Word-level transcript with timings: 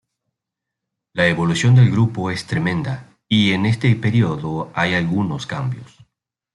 La 1.13 1.27
evolución 1.27 1.75
del 1.75 1.91
grupo 1.91 2.31
es 2.31 2.47
tremenda, 2.47 3.07
y 3.27 3.51
en 3.51 3.67
este 3.67 3.95
periodo 3.95 4.71
hay 4.73 4.95
algunos 4.95 5.45
cambios. 5.45 5.95